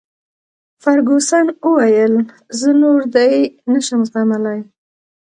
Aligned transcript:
فرګوسن 0.81 1.45
وویل: 1.65 2.13
زه 2.59 2.69
نور 2.81 2.99
دی 3.15 3.31
نه 3.71 3.79
شم 3.85 4.01
زغملای. 4.09 4.59